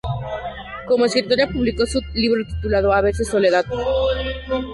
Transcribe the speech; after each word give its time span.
Como 0.87 1.05
escritora 1.05 1.45
publico 1.45 1.85
su 1.85 1.99
libro 2.15 2.43
titulado 2.43 2.91
"A 2.91 3.01
veces 3.01 3.27
soledad". 3.27 3.65